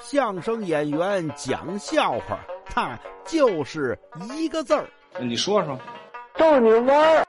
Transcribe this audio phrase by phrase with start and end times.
[0.00, 3.98] 相声演员讲笑话，他就是
[4.36, 4.88] 一个字儿。
[5.20, 5.78] 你说说，
[6.36, 7.26] 逗你玩儿。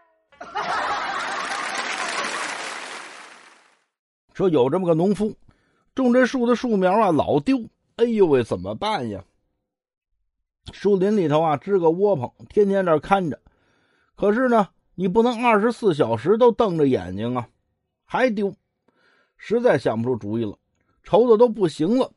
[4.34, 5.36] 说有这么个农夫，
[5.94, 7.58] 种这树的树苗啊老丢，
[7.98, 9.24] 哎呦喂，怎么办呀？
[10.72, 13.40] 树林里头啊支个窝棚，天天这看着。
[14.16, 17.48] 可是呢，你不能二十四小时都瞪着眼睛啊，
[18.06, 18.56] 还丢，
[19.38, 20.58] 实在想不出主意了，
[21.04, 22.12] 愁的都不行了。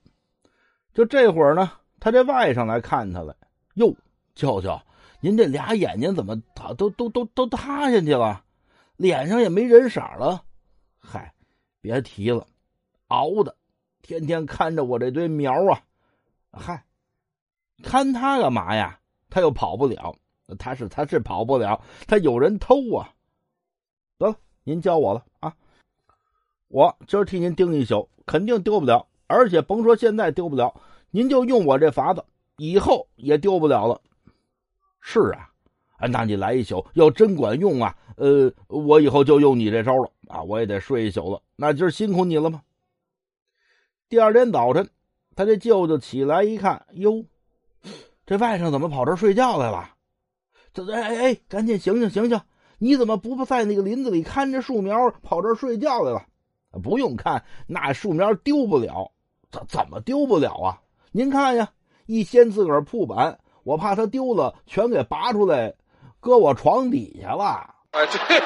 [0.96, 1.70] 就这会儿呢，
[2.00, 3.36] 他这外甥来看他了，
[3.74, 3.94] 哟，
[4.34, 4.80] 舅舅，
[5.20, 6.34] 您这俩眼睛怎么
[6.78, 8.42] 都都都都塌下去了，
[8.96, 10.42] 脸上也没人色了？
[10.98, 11.34] 嗨，
[11.82, 12.46] 别提了，
[13.08, 13.54] 熬的，
[14.00, 15.82] 天天看着我这堆苗啊，
[16.50, 16.82] 嗨，
[17.82, 18.98] 看他干嘛呀？
[19.28, 20.16] 他又跑不了，
[20.58, 23.12] 他是他是跑不了，他有人偷啊。
[24.16, 25.54] 得了，您教我了啊，
[26.68, 29.06] 我今儿替您盯一宿，肯定丢不了。
[29.28, 30.72] 而且甭说现在丢不了，
[31.10, 32.24] 您就用我这法子，
[32.56, 34.00] 以后也丢不了了。
[35.00, 35.48] 是啊，
[36.08, 41.40] 那你来一宿，要真管用啊，呃，我以后就用你这招了啊，我也得睡一宿了。
[41.56, 42.62] 那今儿辛苦你了吗？
[44.08, 44.88] 第二天早晨，
[45.34, 47.24] 他这舅舅起来一看，哟，
[48.26, 49.90] 这外甥怎么跑这睡觉来了？
[50.74, 52.40] 这哎哎哎，赶紧醒醒醒醒！
[52.78, 56.26] 你怎么不在那个林子里看着树苗，跑这睡觉来了？
[56.82, 59.12] 不用看，那树苗丢不了。
[59.50, 60.82] 怎怎么丢不了啊？
[61.16, 61.70] 您看呀，
[62.04, 65.72] 一掀自个儿铺板，我怕他丢了，全给拔出来，
[66.20, 67.74] 搁我床底下了。
[67.92, 68.38] 哎，对。